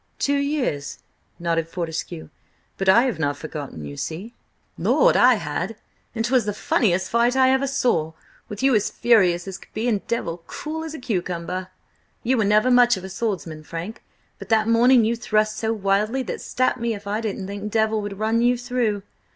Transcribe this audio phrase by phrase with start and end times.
[0.17, 0.97] "Two years,"
[1.37, 2.29] nodded Fortescue,
[2.75, 4.33] "but I have not forgotten, you see!"
[4.75, 5.75] "Lord, I had!
[6.15, 8.13] And 'twas the funniest fight I ever saw,
[8.49, 11.67] with you as furious as could be and Devil cool as a cucumber.
[12.23, 14.01] You were never much of a swordsman, Frank,
[14.39, 18.01] but that morning you thrust so wildly that stap me if I didn't think Devil
[18.01, 19.03] would run you through.